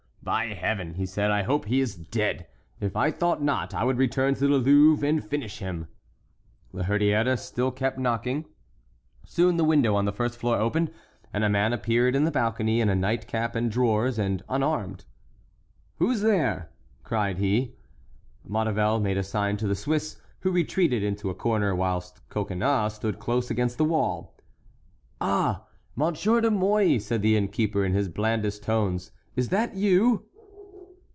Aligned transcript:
"By 0.23 0.53
Heaven!" 0.53 0.93
he 0.93 1.07
said, 1.07 1.31
"I 1.31 1.41
hope 1.41 1.65
he 1.65 1.81
is 1.81 1.95
dead; 1.95 2.45
if 2.79 2.95
I 2.95 3.09
thought 3.09 3.41
not, 3.41 3.73
I 3.73 3.83
would 3.83 3.97
return 3.97 4.35
to 4.35 4.47
the 4.47 4.59
Louvre 4.59 5.05
and 5.07 5.23
finish 5.25 5.57
him." 5.57 5.87
La 6.71 6.83
Hurière 6.83 7.39
still 7.39 7.71
kept 7.71 7.97
knocking. 7.97 8.45
Soon 9.25 9.57
the 9.57 9.63
window 9.63 9.95
on 9.95 10.05
the 10.05 10.13
first 10.13 10.37
floor 10.37 10.57
opened, 10.59 10.91
and 11.33 11.43
a 11.43 11.49
man 11.49 11.73
appeared 11.73 12.15
in 12.15 12.23
the 12.23 12.29
balcony, 12.29 12.79
in 12.81 12.87
a 12.87 12.95
nightcap 12.95 13.55
and 13.55 13.71
drawers, 13.71 14.19
and 14.19 14.43
unarmed. 14.47 15.05
"Who's 15.95 16.21
there?" 16.21 16.69
cried 17.03 17.39
he. 17.39 17.73
Maurevel 18.47 18.99
made 18.99 19.17
a 19.17 19.23
sign 19.23 19.57
to 19.57 19.67
the 19.67 19.73
Swiss, 19.75 20.21
who 20.41 20.51
retreated 20.51 21.01
into 21.01 21.31
a 21.31 21.35
corner, 21.35 21.73
whilst 21.75 22.21
Coconnas 22.29 22.93
stood 22.93 23.17
close 23.17 23.49
against 23.49 23.79
the 23.79 23.85
wall. 23.85 24.35
"Ah! 25.19 25.63
Monsieur 25.95 26.41
de 26.41 26.51
Mouy!" 26.51 26.99
said 26.99 27.23
the 27.23 27.35
innkeeper, 27.35 27.83
in 27.83 27.93
his 27.93 28.07
blandest 28.07 28.61
tones, 28.61 29.11
"is 29.33 29.47
that 29.47 29.73
you?" 29.75 30.25